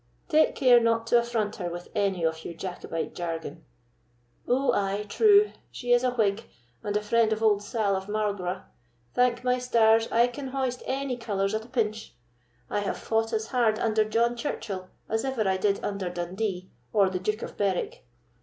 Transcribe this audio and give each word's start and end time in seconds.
Take 0.29 0.55
care 0.55 0.79
not 0.79 1.05
to 1.05 1.19
affront 1.19 1.57
her 1.57 1.69
with 1.69 1.89
any 1.93 2.23
of 2.23 2.43
your 2.43 2.55
Jacobite 2.55 3.13
jargon." 3.13 3.63
"Oh, 4.47 4.71
ay, 4.73 5.05
true—she 5.07 5.93
is 5.93 6.03
a 6.03 6.09
Whig, 6.09 6.45
and 6.81 6.97
a 6.97 7.03
friend 7.03 7.31
of 7.31 7.43
old 7.43 7.61
Sall 7.61 7.95
of 7.95 8.09
Marlborough; 8.09 8.63
thank 9.13 9.43
my 9.43 9.59
stars, 9.59 10.07
I 10.11 10.25
can 10.25 10.47
hoist 10.47 10.81
any 10.87 11.17
colours 11.17 11.53
at 11.53 11.65
a 11.65 11.69
pinch! 11.69 12.15
I 12.67 12.79
have 12.79 12.97
fought 12.97 13.31
as 13.31 13.45
hard 13.49 13.77
under 13.77 14.03
John 14.03 14.35
Churchill 14.35 14.89
as 15.07 15.23
ever 15.23 15.47
I 15.47 15.57
did 15.57 15.83
under 15.85 16.09
Dundee 16.09 16.71
or 16.91 17.11
the 17.11 17.19
Duke 17.19 17.43
of 17.43 17.55
Berwick." 17.55 18.03